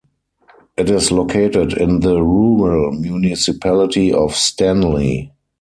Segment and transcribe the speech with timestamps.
[0.77, 5.31] It is located in the Rural Municipality of Stanley.